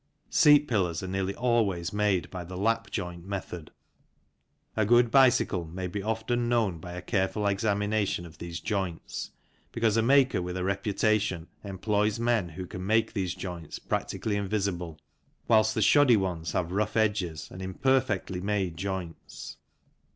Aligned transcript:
Seat 0.31 0.67
pillars 0.67 1.03
are 1.03 1.07
nearly 1.07 1.35
always 1.35 1.93
made 1.93 2.27
by 2.31 2.43
the" 2.43 2.57
lap" 2.57 2.89
joint 2.89 3.23
method; 3.23 3.69
a 4.75 4.83
good 4.83 5.11
bicycle 5.11 5.63
may 5.63 5.85
be 5.85 6.01
often 6.01 6.49
known 6.49 6.79
by 6.79 6.93
a 6.93 7.03
careful 7.03 7.45
examination 7.45 8.25
of 8.25 8.39
these 8.39 8.59
joints, 8.59 9.29
because 9.71 9.97
a 9.97 10.01
maker 10.01 10.41
with 10.41 10.57
a 10.57 10.63
reputation 10.63 11.49
employs 11.63 12.19
men 12.19 12.49
who 12.49 12.65
can 12.65 12.83
make 12.83 13.13
these 13.13 13.35
joints 13.35 13.77
practically 13.77 14.37
invisible, 14.37 14.97
whilst 15.47 15.75
the 15.75 15.83
shoddy 15.83 16.17
ones 16.17 16.53
have 16.53 16.71
rough 16.71 16.97
edges 16.97 17.49
and 17.51 17.61
imperfectly 17.61 18.41
made 18.41 18.77
joints. 18.77 19.57